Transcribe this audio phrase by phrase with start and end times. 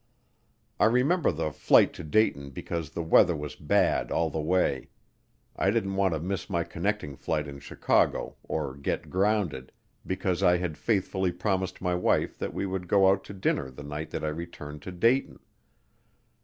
[0.79, 4.89] I remember the flight to Dayton because the weather was bad all the way.
[5.55, 9.71] I didn't want to miss my connecting flight in Chicago, or get grounded,
[10.03, 13.83] because I had faithfully promised my wife that we would go out to dinner the
[13.83, 15.37] night that I returned to Dayton.